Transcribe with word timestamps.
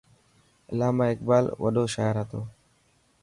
علامه 0.71 1.05
اقبال 1.13 1.45
وڏو 1.63 1.83
شاعر 1.95 2.15
هتو. 2.21 2.41